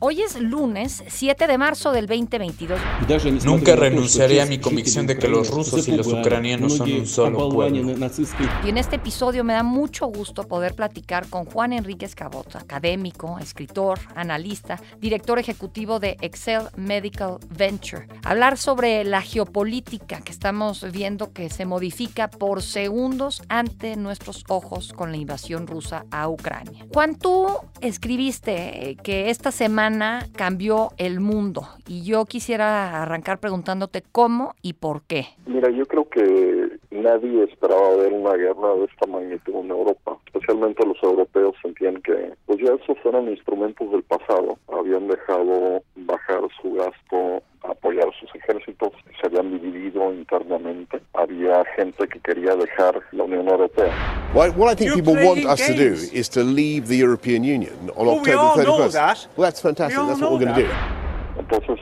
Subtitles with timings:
[0.00, 2.78] Hoy es lunes 7 de marzo del 2022.
[3.44, 7.48] Nunca renunciaré a mi convicción de que los rusos y los ucranianos son un solo
[7.48, 7.96] pueblo.
[8.64, 13.40] Y en este episodio me da mucho gusto poder platicar con Juan Enríquez Cabot, académico,
[13.40, 18.06] escritor, analista, director ejecutivo de Excel Medical Venture.
[18.22, 24.92] Hablar sobre la geopolítica que estamos viendo que se modifica por segundos ante nuestros ojos
[24.92, 26.86] con la invasión rusa a Ucrania.
[26.94, 27.48] Juan, tú
[27.80, 35.02] escribiste que esta semana cambió el mundo y yo quisiera arrancar preguntándote cómo y por
[35.02, 35.26] qué.
[35.46, 40.18] Mira, yo creo que nadie esperaba ver una guerra de esta magnitud en Europa.
[40.48, 44.58] Especialmente los europeos sentían que pues ya esos eran instrumentos del pasado.
[44.72, 51.02] Habían dejado bajar su gasto apoyar sus ejércitos, se habían dividido internamente.
[51.12, 53.92] Había gente que quería dejar la Unión Europea.
[54.32, 57.90] What, what I think people want us to do is to leave the European Union
[57.94, 58.64] on well, October we all 31st.
[58.64, 59.28] Know that.
[59.36, 59.98] Well, that's fantastic.
[59.98, 60.70] That's what we're going to do.
[61.38, 61.78] Entonces,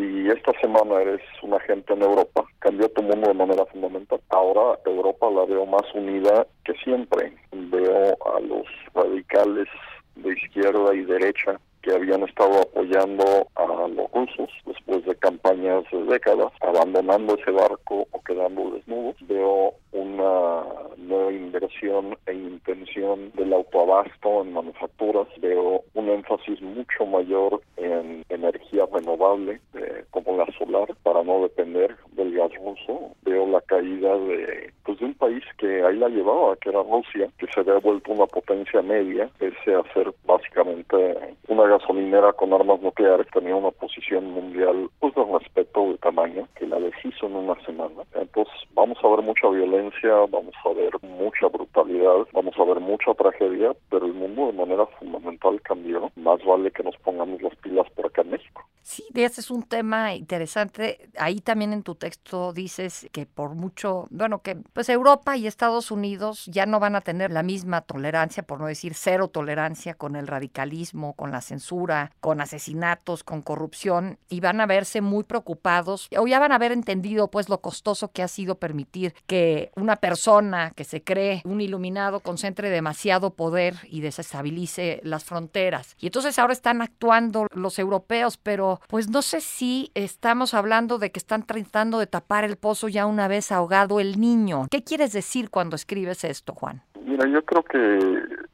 [0.00, 4.20] si esta semana eres un agente en Europa, cambió tu mundo de manera fundamental.
[4.30, 7.34] Ahora Europa la veo más unida que siempre.
[7.52, 9.68] Veo a los radicales
[10.16, 16.04] de izquierda y derecha que habían estado apoyando a los rusos después de campañas de
[16.04, 19.16] décadas, abandonando ese barco o quedando desnudos.
[19.22, 20.62] Veo una
[20.96, 25.26] nueva inversión e intención del autoabasto en manufacturas.
[25.40, 31.96] Veo un énfasis mucho mayor en energía renovable, eh, como la solar, para no depender
[32.12, 33.10] del gas ruso.
[33.22, 37.46] Veo la caída de, de un país que ahí la llevaba, que era Rusia, que
[37.52, 43.26] se había vuelto una potencia media, pese a ser básicamente una gasolinera con armas nucleares,
[43.32, 48.02] tenía una posición mundial pues de respeto de tamaño, que la deshizo en una semana.
[48.14, 53.14] Entonces vamos a ver mucha violencia, vamos a ver mucha brutalidad, vamos a ver mucha
[53.14, 56.10] tragedia, pero el mundo de manera fundamental cambió.
[56.16, 58.62] Más vale que nos pongamos las pilas por acá en México.
[58.90, 61.10] Sí, ese es un tema interesante.
[61.16, 65.92] Ahí también en tu texto dices que por mucho, bueno, que pues Europa y Estados
[65.92, 70.16] Unidos ya no van a tener la misma tolerancia, por no decir cero tolerancia con
[70.16, 76.08] el radicalismo, con la censura, con asesinatos, con corrupción y van a verse muy preocupados
[76.18, 79.94] o ya van a haber entendido pues lo costoso que ha sido permitir que una
[79.94, 85.94] persona que se cree un iluminado concentre demasiado poder y desestabilice las fronteras.
[86.00, 91.10] Y entonces ahora están actuando los europeos, pero pues no sé si estamos hablando de
[91.10, 94.66] que están tratando de tapar el pozo ya una vez ahogado el niño.
[94.70, 96.82] ¿Qué quieres decir cuando escribes esto, Juan?
[97.04, 97.78] Mira, yo creo que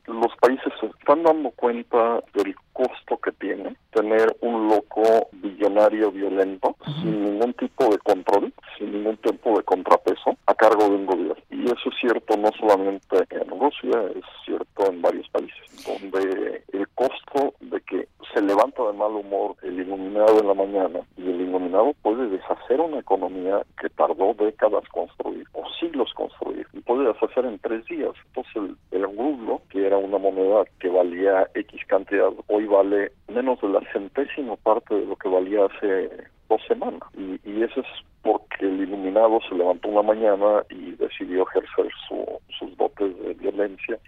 [0.06, 6.76] los países se están dando cuenta del costo que tiene tener un loco billonario violento
[7.00, 11.42] sin ningún tipo de control, sin ningún tipo de contrapeso a cargo de un gobierno.
[11.50, 16.86] Y eso es cierto no solamente en Rusia, es cierto en varios países, donde el
[16.88, 21.40] costo de que se levanta de mal humor el iluminado en la mañana y el
[21.40, 27.46] iluminado puede deshacer una economía que tardó décadas construir o siglos construir y puede deshacer
[27.46, 28.12] en tres días.
[28.26, 33.60] Entonces el, el rublo, que era una moneda que valía X cantidad, hoy vale menos
[33.60, 36.10] de la centésima parte de lo que valía hace
[36.48, 37.02] dos semanas.
[37.16, 37.86] Y, y eso es
[38.22, 42.24] porque el iluminado se levantó una mañana y decidió ejercer su,
[42.58, 42.76] sus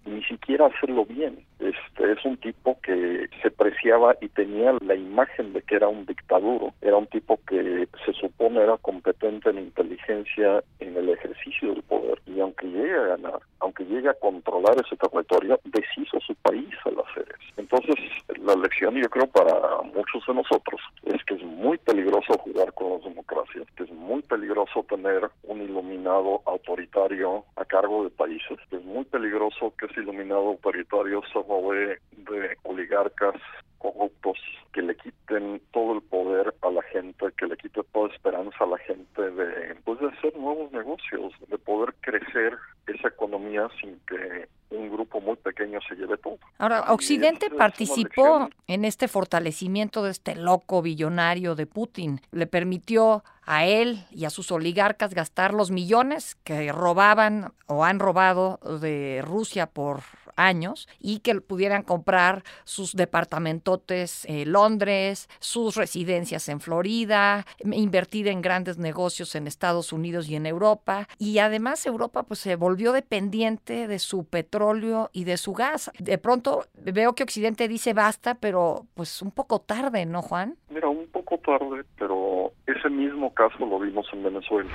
[0.06, 1.38] ni siquiera hacerlo bien.
[1.58, 6.06] Este es un tipo que se preciaba y tenía la imagen de que era un
[6.06, 6.74] dictaduro.
[6.80, 12.20] Era un tipo que se supone era competente en inteligencia en el ejercicio del poder
[12.26, 16.98] y aunque llegue a ganar, aunque llegue a controlar ese territorio, deshizo su país al
[17.00, 17.37] hacer.
[17.70, 17.96] Entonces,
[18.42, 22.94] la lección yo creo para muchos de nosotros es que es muy peligroso jugar con
[22.94, 28.76] las democracias, que es muy peligroso tener un iluminado autoritario a cargo de países, que
[28.76, 33.34] es muy peligroso que ese iluminado autoritario se robe de oligarcas
[33.76, 34.38] corruptos
[34.72, 34.96] que le
[35.28, 39.22] quiten todo el poder a la gente, que le quite toda esperanza a la gente
[39.30, 45.20] de, pues, de hacer nuevos negocios, de poder crecer esa economía sin que un grupo
[45.20, 46.38] muy pequeño se lleve todo.
[46.58, 52.20] Ahora, Occidente es- participó en este fortalecimiento de este loco billonario de Putin.
[52.32, 57.98] Le permitió a él y a sus oligarcas gastar los millones que robaban o han
[57.98, 60.00] robado de Rusia por
[60.38, 68.40] años y que pudieran comprar sus departamentotes en Londres, sus residencias en Florida, invertir en
[68.40, 71.08] grandes negocios en Estados Unidos y en Europa.
[71.18, 75.90] Y además Europa pues se volvió dependiente de su petróleo y de su gas.
[75.98, 80.56] De pronto veo que Occidente dice basta, pero pues un poco tarde, ¿no, Juan?
[80.70, 84.70] Mira, un poco tarde, pero ese mismo caso lo vimos en Venezuela.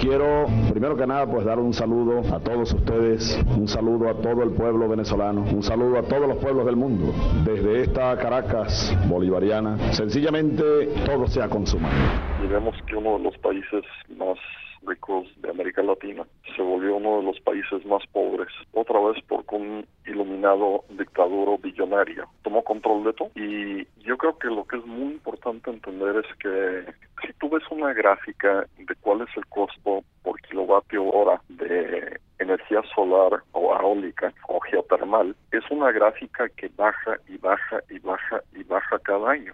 [0.00, 4.42] Quiero, primero que nada, pues dar un saludo a todos ustedes, un saludo a todo
[4.42, 7.12] el pueblo venezolano, un saludo a todos los pueblos del mundo.
[7.44, 10.62] Desde esta Caracas bolivariana, sencillamente
[11.04, 11.94] todo se ha consumado.
[12.42, 13.84] Y vemos que uno de los países
[14.16, 14.38] más
[14.86, 16.24] ricos de América Latina,
[16.54, 22.28] se volvió uno de los países más pobres, otra vez porque un iluminado dictaduro billonario
[22.42, 23.30] tomó control de todo.
[23.34, 26.92] Y yo creo que lo que es muy importante entender es que
[27.26, 32.82] si tú ves una gráfica de cuál es el costo por kilovatio hora de energía
[32.94, 38.62] solar o eólica o geotermal, es una gráfica que baja y baja y baja y
[38.64, 39.52] baja cada año.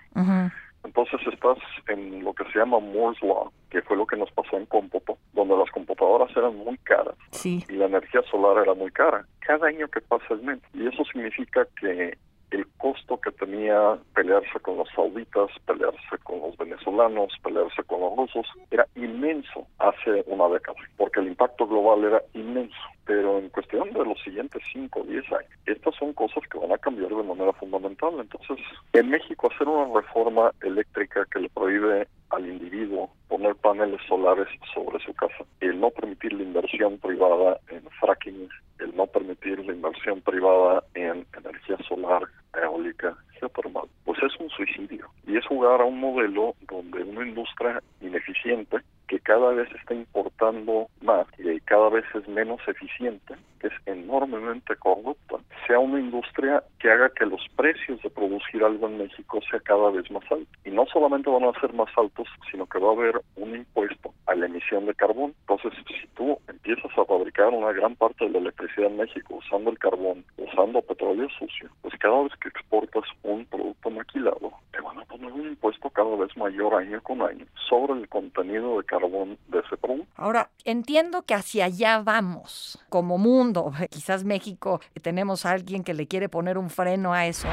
[0.84, 1.58] Entonces estás
[1.88, 5.16] en lo que se llama Moore's Law, que fue lo que nos pasó en cómputo,
[5.32, 7.14] donde las computadoras eran muy caras
[7.44, 9.24] y la energía solar era muy cara.
[9.40, 10.62] Cada año que pasa es menos.
[10.74, 12.18] Y eso significa que
[12.52, 18.16] el costo que tenía pelearse con los sauditas, pelearse con los venezolanos, pelearse con los
[18.16, 22.76] rusos, era inmenso hace una década, porque el impacto global era inmenso.
[23.04, 26.72] Pero en cuestión de los siguientes 5 o 10 años, estas son cosas que van
[26.72, 28.14] a cambiar de manera fundamental.
[28.20, 28.58] Entonces,
[28.92, 35.02] en México hacer una reforma eléctrica que le prohíbe al individuo poner paneles solares sobre
[35.04, 38.48] su casa, el no permitir la inversión privada en fracking,
[38.78, 42.22] el no permitir la inversión privada en energía solar,
[42.64, 45.08] eólica, geotermal, pues es un suicidio.
[45.26, 48.78] Y es jugar a un modelo donde una industria ineficiente
[49.08, 54.74] que cada vez está importando más y cada vez es menos eficiente, que es enormemente
[54.76, 55.36] corrupta,
[55.66, 59.90] sea una industria que haga que los precios de producir algo en México sea cada
[59.90, 60.48] vez más altos.
[60.64, 64.12] Y no solamente van a ser más altos, sino que va a haber un impuesto
[64.26, 65.34] a la emisión de carbón.
[65.40, 69.70] Entonces, si tú empiezas a fabricar una gran parte de la electricidad en México usando
[69.70, 74.98] el carbón, usando petróleo sucio, pues cada vez que exportas un producto maquilado, te van
[74.98, 79.38] a poner un impuesto cada vez mayor año con año sobre el contenido de carbón
[79.48, 80.10] de ese producto.
[80.16, 83.72] Ahora, entiendo que hacia allá vamos como mundo.
[83.90, 87.46] Quizás México tenemos a alguien que le quiere poner un freno a eso.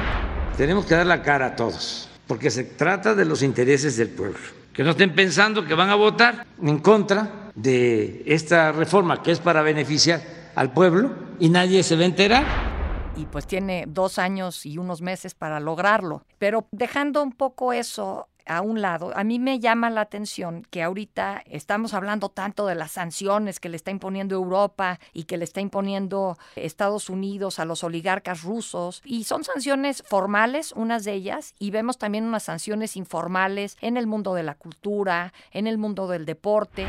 [0.57, 4.39] Tenemos que dar la cara a todos, porque se trata de los intereses del pueblo.
[4.73, 9.39] Que no estén pensando que van a votar en contra de esta reforma que es
[9.39, 10.21] para beneficiar
[10.55, 12.45] al pueblo y nadie se va a enterar
[13.15, 16.23] y pues tiene dos años y unos meses para lograrlo.
[16.37, 20.81] Pero dejando un poco eso a un lado, a mí me llama la atención que
[20.81, 25.43] ahorita estamos hablando tanto de las sanciones que le está imponiendo Europa y que le
[25.45, 31.53] está imponiendo Estados Unidos a los oligarcas rusos, y son sanciones formales, unas de ellas,
[31.59, 36.07] y vemos también unas sanciones informales en el mundo de la cultura, en el mundo
[36.07, 36.87] del deporte.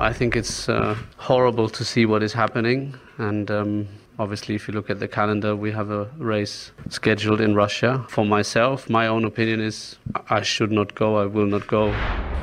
[0.00, 0.94] I think it's uh,
[1.28, 3.86] horrible to see what is happening and um...
[4.16, 8.04] Obviously, if you look at the calendar, we have a race scheduled in Russia.
[8.08, 9.98] For myself, my own opinion is
[10.30, 11.92] I should not go, I will not go.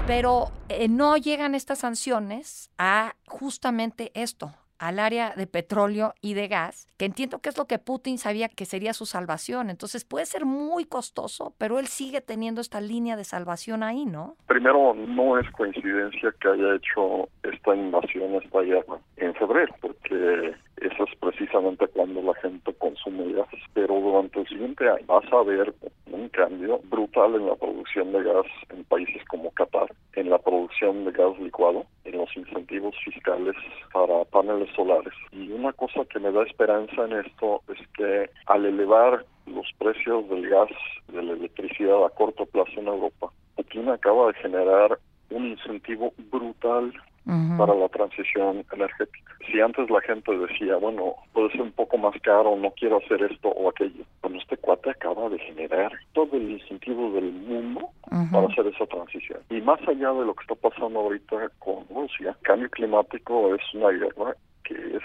[0.06, 6.50] Pero eh, no llegan estas sanciones a justamente esto, al área de petróleo y de
[6.50, 9.70] gas, que entiendo que es lo que Putin sabía que sería su salvación.
[9.70, 14.36] Entonces puede ser muy costoso, pero él sigue teniendo esta línea de salvación ahí, ¿no?
[14.48, 21.04] Primero, no es coincidencia que haya hecho esta invasión, esta guerra en febrero, porque eso
[21.04, 23.48] es precisamente cuando la gente consume gas.
[23.74, 25.74] Pero durante el siguiente año vas a ver
[26.12, 31.06] un cambio brutal en la producción de gas en países como Qatar, en la producción
[31.06, 33.56] de gas licuado, en los incentivos fiscales
[33.94, 35.14] para paneles solares.
[35.32, 40.28] Y una cosa que me da esperanza en esto es que al elevar los precios
[40.30, 40.70] del gas,
[41.08, 44.98] de la electricidad a corto plazo en Europa, Putin acaba de generar
[45.30, 46.94] un incentivo brutal
[47.26, 49.36] para la transición energética.
[49.46, 53.22] Si antes la gente decía, bueno, puede ser un poco más caro, no quiero hacer
[53.24, 57.90] esto o aquello, bueno, este cuate acaba de generar todo el incentivo del mundo
[58.32, 59.40] para hacer esa transición.
[59.50, 63.90] Y más allá de lo que está pasando ahorita con Rusia, cambio climático es una
[63.90, 65.04] guerra que es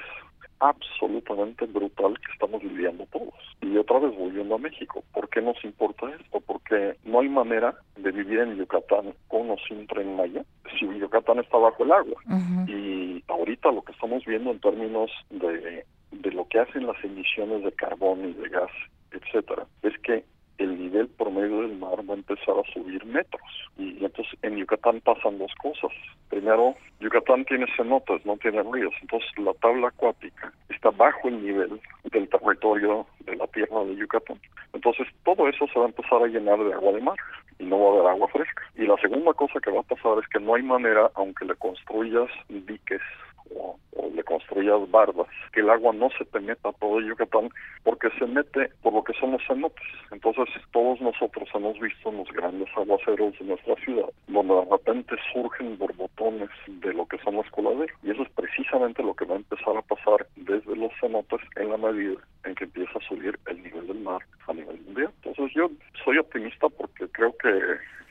[0.60, 3.34] absolutamente brutal que estamos viviendo todos.
[3.60, 6.40] Y otra vez volviendo a México, ¿por qué nos importa esto?
[6.40, 10.44] Porque no hay manera de vivir en Yucatán con o sin tren Maya
[10.78, 12.22] si Yucatán está bajo el agua.
[12.66, 17.62] Y ahorita lo que estamos viendo en términos de, de lo que hacen las emisiones
[17.64, 18.70] de carbón y de gas,
[19.10, 20.24] etcétera, es que
[20.58, 23.42] el nivel promedio del mar va a empezar a subir metros.
[23.76, 25.90] Y, entonces en Yucatán pasan dos cosas.
[26.30, 28.94] Primero, Yucatán tiene cenotes, no tiene ríos.
[29.02, 31.80] Entonces la tabla acuática está bajo el nivel
[32.10, 34.40] del territorio de la tierra de Yucatán.
[34.72, 37.16] Entonces todo eso se va a empezar a llenar de agua de mar
[37.58, 38.62] y no va a haber agua fresca.
[38.76, 41.54] Y la segunda cosa que va a pasar es que no hay manera, aunque le
[41.56, 43.02] construyas diques
[43.54, 43.78] o,
[44.14, 47.50] le construyas bardas, que el agua no se te meta a todo Yucatán
[47.82, 49.84] porque se mete por lo que son los cenotes.
[50.10, 55.16] Entonces todos nosotros hemos visto en los grandes aguaceros de nuestra ciudad, donde de repente
[55.32, 57.96] surgen borbotones de lo que son las coladeras.
[58.02, 61.70] Y eso es precisamente lo que va a empezar a pasar desde los cenotes en
[61.70, 65.10] la medida en que empieza a subir el nivel del mar a nivel mundial.
[65.22, 65.70] Entonces yo
[66.04, 67.48] soy optimista porque creo que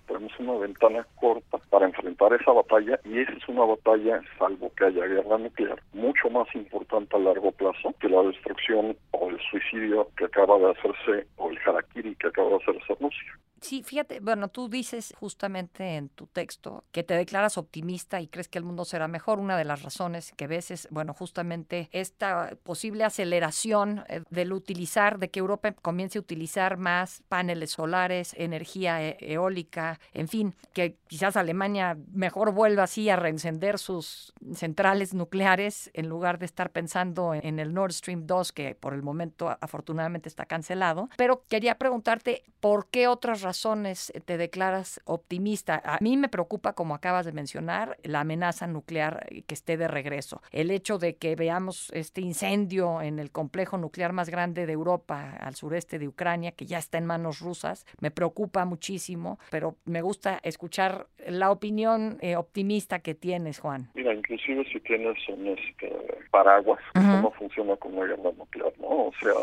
[0.07, 4.85] tenemos una ventana corta para enfrentar esa batalla y esa es una batalla, salvo que
[4.85, 10.07] haya guerra nuclear, mucho más importante a largo plazo que la destrucción o el suicidio
[10.17, 13.39] que acaba de hacerse o el harakiri que acaba de hacerse Rusia.
[13.65, 18.47] Sí, fíjate, bueno, tú dices justamente en tu texto que te declaras optimista y crees
[18.47, 19.39] que el mundo será mejor.
[19.39, 25.17] Una de las razones que ves es, bueno, justamente esta posible aceleración eh, del utilizar,
[25.17, 30.97] de que Europa comience a utilizar más paneles solares, energía e-, eólica, en fin, que
[31.07, 37.33] quizás Alemania mejor vuelva así a reencender sus centrales nucleares en lugar de estar pensando
[37.33, 41.09] en el Nord Stream 2, que por el momento afortunadamente está cancelado.
[41.17, 45.81] Pero quería preguntarte, ¿por qué otras razones razones te declaras optimista?
[45.85, 50.41] A mí me preocupa, como acabas de mencionar, la amenaza nuclear que esté de regreso.
[50.51, 55.37] El hecho de que veamos este incendio en el complejo nuclear más grande de Europa,
[55.39, 60.01] al sureste de Ucrania, que ya está en manos rusas, me preocupa muchísimo, pero me
[60.01, 63.89] gusta escuchar la opinión eh, optimista que tienes, Juan.
[63.95, 65.91] Mira, inclusive si tienes un este,
[66.29, 68.87] paraguas, cómo funciona con guerra nuclear, ¿no?
[68.87, 69.33] O sea,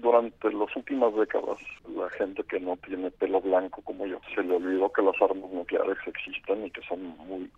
[0.00, 1.58] durante las últimas décadas,
[1.94, 4.18] la gente que no tiene pelo blanco como yo.
[4.34, 7.50] Se le olvidó que las armas nucleares existen y que son muy,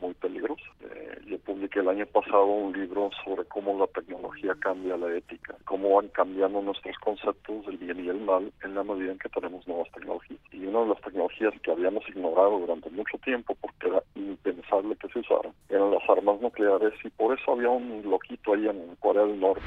[0.00, 0.66] muy, peligrosas.
[0.82, 5.54] Eh, yo publiqué el año pasado un libro sobre cómo la tecnología cambia la ética,
[5.64, 9.28] cómo van cambiando nuestros conceptos del bien y el mal en la medida en que
[9.28, 10.40] tenemos nuevas tecnologías.
[10.52, 15.08] Y una de las tecnologías que habíamos ignorado durante mucho tiempo porque era impensable que
[15.08, 19.24] se usaran eran las armas nucleares y por eso había un loquito ahí en Corea
[19.24, 19.62] del Norte.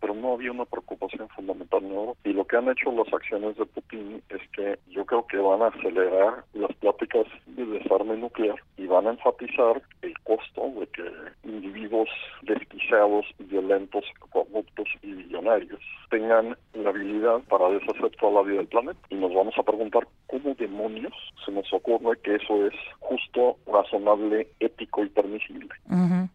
[0.00, 2.20] Pero no había una preocupación fundamental en Europa.
[2.24, 5.62] Y lo que han hecho las acciones de Putin es que yo creo que van
[5.62, 11.10] a acelerar las pláticas de desarme nuclear y van a enfatizar el costo de que
[11.44, 12.08] individuos
[12.42, 15.80] desquiciados, violentos, corruptos y millonarios
[16.14, 19.00] tengan la habilidad para deshacer toda la vida del planeta.
[19.10, 21.12] Y nos vamos a preguntar cómo demonios
[21.44, 25.68] se nos ocurre que eso es justo, razonable, ético y permisible.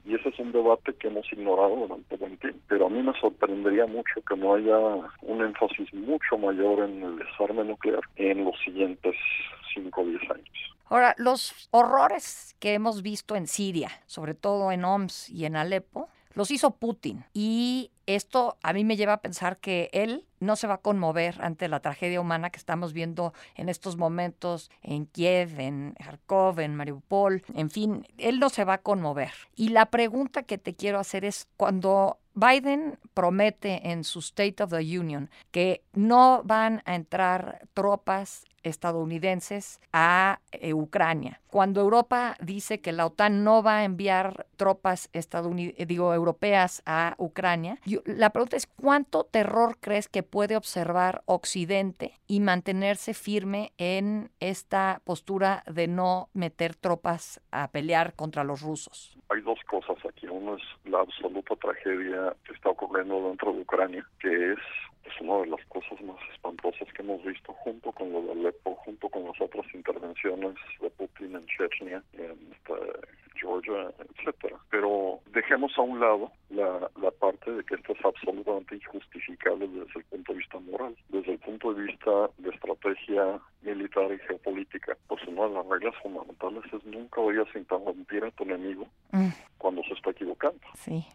[0.05, 2.59] Y ese es un debate que hemos ignorado durante buen tiempo.
[2.67, 4.77] Pero a mí me sorprendería mucho que no haya
[5.21, 9.15] un énfasis mucho mayor en el desarme nuclear en los siguientes
[9.73, 10.49] 5 o 10 años.
[10.89, 16.09] Ahora, los horrores que hemos visto en Siria, sobre todo en Homs y en Alepo,
[16.33, 17.25] los hizo Putin.
[17.33, 21.41] Y esto a mí me lleva a pensar que él no se va a conmover
[21.41, 26.75] ante la tragedia humana que estamos viendo en estos momentos en Kiev, en Kharkov, en
[26.75, 29.31] Mariupol, en fin, él no se va a conmover.
[29.55, 34.71] Y la pregunta que te quiero hacer es cuando Biden promete en su State of
[34.71, 41.41] the Union que no van a entrar tropas estadounidenses a eh, Ucrania.
[41.47, 45.09] Cuando Europa dice que la OTAN no va a enviar tropas
[45.87, 52.39] digo, europeas a Ucrania, la pregunta es cuánto terror crees que puede observar Occidente y
[52.39, 59.17] mantenerse firme en esta postura de no meter tropas a pelear contra los rusos.
[59.29, 60.27] Hay dos cosas aquí.
[60.27, 64.59] Uno es la absoluta tragedia que está ocurriendo dentro de Ucrania, que es
[65.21, 69.09] una de las cosas más espantosas que hemos visto junto con lo de Alepo, junto
[69.09, 72.73] con las otras intervenciones de Putin en Chechnya, en este,
[73.35, 74.57] Georgia, etcétera.
[74.69, 79.99] Pero dejemos a un lado la, la parte de que esto es absolutamente injustificable desde
[79.99, 84.97] el punto de vista moral, desde el punto de vista de estrategia militar y geopolítica.
[85.07, 89.29] Pues una de las reglas fundamentales es nunca vayas a interrumpir a tu enemigo mm.
[89.57, 90.59] cuando se está equivocando.
[90.75, 91.05] Sí.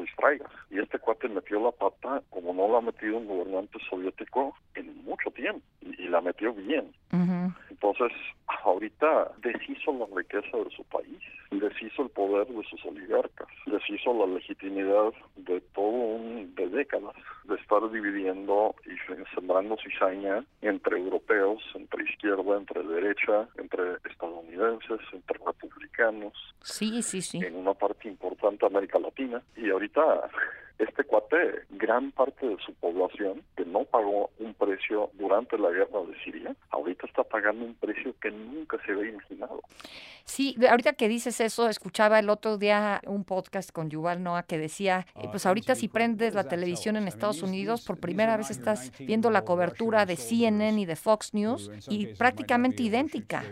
[0.00, 0.50] Lo distraigas.
[0.70, 5.04] Y este cuate metió la pata como no la ha metido un gobernante soviético en
[5.04, 5.64] mucho tiempo.
[5.80, 6.92] Y, la metió bien.
[7.70, 8.12] Entonces,
[8.64, 11.18] ahorita deshizo la riqueza de su país,
[11.50, 17.14] deshizo el poder de sus oligarcas, deshizo la legitimidad de todo un de décadas
[17.44, 25.38] de estar dividiendo y sembrando cizaña entre europeos, entre izquierda, entre derecha, entre estadounidenses, entre
[25.44, 26.32] republicanos.
[26.62, 27.38] Sí, sí, sí.
[27.38, 28.08] En una parte
[28.48, 29.42] de América Latina.
[29.56, 30.30] Y ahorita
[30.78, 36.18] este cuate, gran parte de su población no pagó un precio durante la guerra de
[36.24, 39.60] Siria, ahorita está pagando un precio que nunca se había imaginado.
[40.24, 44.58] Sí, ahorita que dices eso, escuchaba el otro día un podcast con Yuval Noah que
[44.58, 48.92] decía, eh, pues ahorita si prendes la televisión en Estados Unidos, por primera vez estás
[48.98, 53.42] viendo la cobertura de CNN y de Fox News y prácticamente idéntica.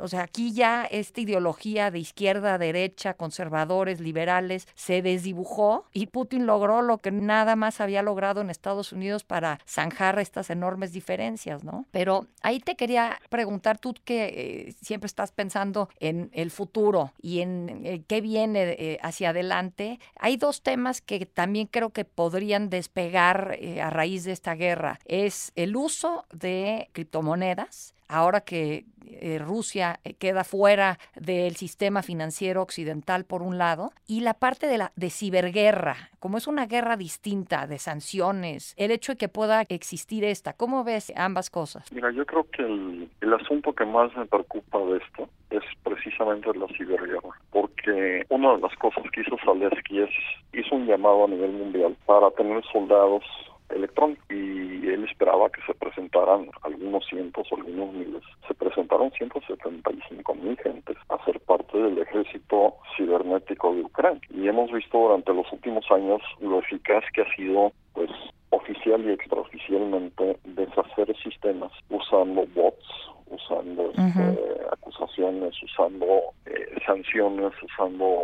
[0.00, 6.46] O sea, aquí ya esta ideología de izquierda, derecha, conservadores, liberales, se desdibujó y Putin
[6.46, 11.64] logró lo que nada más había logrado en Estados Unidos para zanjar estas enormes diferencias,
[11.64, 11.86] ¿no?
[11.90, 17.40] Pero ahí te quería preguntar, tú que eh, siempre estás pensando en el futuro y
[17.40, 22.70] en eh, qué viene eh, hacia adelante, hay dos temas que también creo que podrían
[22.70, 24.98] despegar a raíz de esta guerra.
[25.04, 28.86] Es el uso de criptomonedas ahora que
[29.20, 34.66] eh, Rusia eh, queda fuera del sistema financiero occidental por un lado y la parte
[34.66, 39.28] de la de ciberguerra, como es una guerra distinta de sanciones, el hecho de que
[39.28, 41.92] pueda existir esta, ¿cómo ves ambas cosas?
[41.92, 46.52] Mira, yo creo que el, el asunto que más me preocupa de esto es precisamente
[46.54, 50.10] la ciberguerra, porque una de las cosas que hizo Zalesky es
[50.52, 53.24] hizo un llamado a nivel mundial para tener soldados
[53.70, 58.22] electrónico y él esperaba que se presentaran algunos cientos o algunos miles.
[58.46, 64.72] Se presentaron 175 mil gentes a ser parte del ejército cibernético de Ucrania y hemos
[64.72, 68.10] visto durante los últimos años lo eficaz que ha sido pues
[68.50, 72.86] oficial y extraoficialmente deshacer sistemas usando bots,
[73.30, 74.38] usando este,
[74.72, 76.06] acusaciones, usando
[76.46, 78.18] eh, sanciones, usando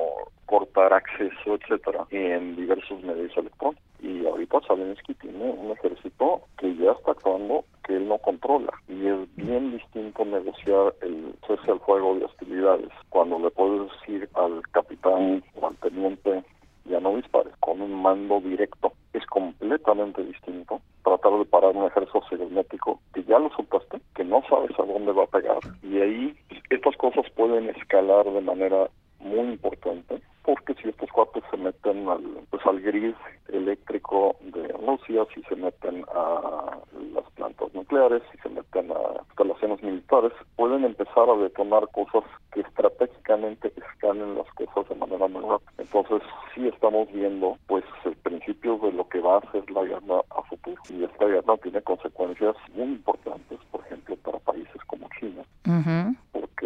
[0.47, 3.85] cortar acceso, etcétera, en diversos medios electrónicos.
[4.15, 8.73] Y ahorita Zelensky tiene un ejército que ya está actuando que él no controla.
[8.89, 14.29] Y es bien distinto negociar el cese al fuego de hostilidades cuando le puedes decir
[14.35, 16.45] al capitán o al teniente
[16.85, 18.93] ya no dispares con un mando directo.
[19.13, 24.43] Es completamente distinto tratar de parar un ejército cibernético que ya lo supaste, que no
[24.49, 25.59] sabes a dónde va a pegar.
[25.83, 26.37] Y ahí
[26.71, 32.23] estas cosas pueden escalar de manera muy importante porque si estos cuates se meten al,
[32.51, 33.17] pues al gris
[33.49, 36.79] eléctrico de Rusia, si se meten a
[37.15, 42.61] las plantas nucleares, si se meten a instalaciones militares, pueden empezar a detonar cosas que
[42.61, 45.73] estratégicamente escalen las cosas de manera muy rápida.
[45.79, 46.23] Entonces
[46.55, 50.43] sí estamos viendo pues el principio de lo que va a ser la guerra a
[50.43, 50.81] futuro.
[50.91, 55.43] Y esta guerra tiene consecuencias muy importantes, por ejemplo, para países como China,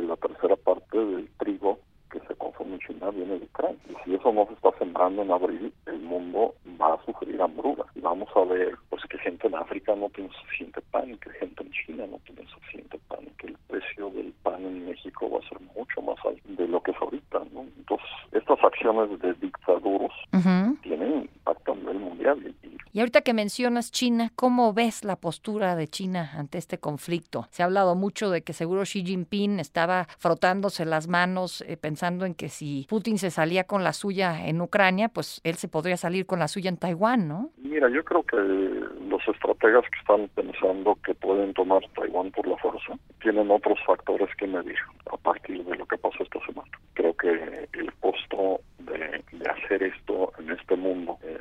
[0.02, 1.78] la tercera parte del trigo
[2.10, 3.78] que se consume en China viene de Ucrania.
[3.88, 7.84] Y si eso no se está sembrando en abril, el mundo va a sufrir hambruna.
[7.94, 11.62] Y vamos a ver pues que gente en África no tiene suficiente pan, que gente
[11.62, 15.48] en China no tiene suficiente pan, que el precio del pan en México va a
[15.48, 17.38] ser mucho más alto de lo que es ahorita.
[17.52, 17.60] ¿no?
[17.76, 20.12] Entonces, estas acciones de dictaduros
[20.82, 21.17] tienen
[22.92, 27.46] y ahorita que mencionas China, ¿cómo ves la postura de China ante este conflicto?
[27.50, 32.24] Se ha hablado mucho de que seguro Xi Jinping estaba frotándose las manos eh, pensando
[32.24, 35.96] en que si Putin se salía con la suya en Ucrania, pues él se podría
[35.96, 37.50] salir con la suya en Taiwán, ¿no?
[37.58, 42.56] Mira, yo creo que los estrategas que están pensando que pueden tomar Taiwán por la
[42.56, 44.78] fuerza tienen otros factores que medir
[45.12, 46.70] a partir de lo que pasó esta semana.
[46.94, 51.38] Creo que el costo de, hacer esto en este mundo eh,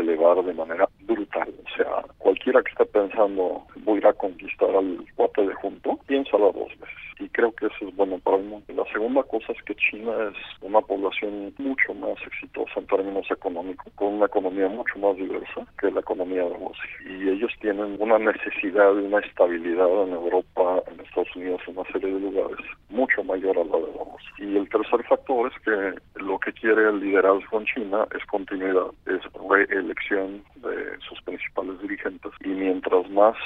[0.00, 1.52] elevar de manera brutal.
[1.64, 5.96] O sea, cualquiera que esté pensando voy a ir a conquistar al cuate de junto,
[6.06, 7.06] piénsalo dos veces.
[7.18, 8.66] Y creo que eso es bueno para el mundo.
[8.74, 13.90] La segunda cosa es que China es una población mucho más exitosa en términos económicos,
[13.94, 16.90] con una economía mucho más diversa que la economía de Rusia.
[17.08, 21.90] Y ellos tienen una necesidad de una estabilidad en Europa, en Estados Unidos, en una
[21.90, 24.30] serie de lugares, mucho mayor a la de Rusia.
[24.38, 28.90] Y el tercer factor es que lo que quiere el liderazgo en China es continuidad,
[29.06, 32.32] es reelección de sus principales dirigentes.
[32.44, 33.36] Y mientras más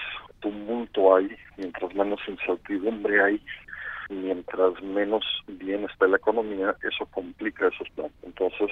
[0.41, 1.29] tumulto hay,
[1.59, 3.43] mientras menos incertidumbre hay,
[4.09, 8.15] mientras menos bien está la economía, eso complica esos planes.
[8.23, 8.71] Entonces,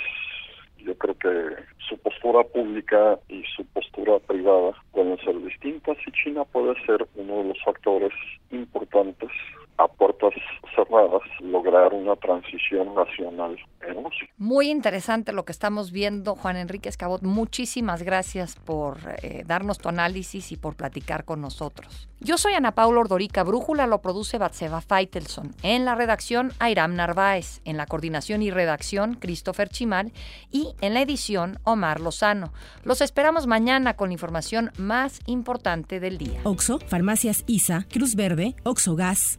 [0.79, 6.47] yo creo que su postura pública y su postura privada pueden ser distintas y China
[6.47, 8.15] puede ser uno de los factores
[8.51, 9.31] importantes
[9.79, 10.35] a puertas
[10.75, 14.29] cerradas lograr una transición nacional en Rusia.
[14.37, 17.23] Muy interesante lo que estamos viendo, Juan Enrique Escabot.
[17.23, 22.09] Muchísimas gracias por eh, darnos tu análisis y por platicar con nosotros.
[22.21, 25.55] Yo soy Ana Paula Ordorica, Brújula lo produce Batseva Feitelson.
[25.63, 27.61] En la redacción, Airam Narváez.
[27.65, 30.13] En la coordinación y redacción, Christopher Chimal.
[30.51, 32.53] Y en la edición, Omar Lozano.
[32.83, 36.41] Los esperamos mañana con la información más importante del día.
[36.43, 39.39] Oxo, Farmacias ISA, Cruz Verde, Oxo Gas,